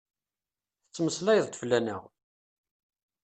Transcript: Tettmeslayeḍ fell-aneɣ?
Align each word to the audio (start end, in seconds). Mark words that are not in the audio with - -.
Tettmeslayeḍ 0.83 1.47
fell-aneɣ? 1.59 2.01